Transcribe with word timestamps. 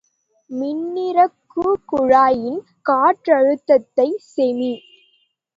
மின்னிறக்குக்குழாயின் 0.49 2.57
காற்றழுத்தத்தை 2.89 4.07
செ.மீ. 4.31 4.73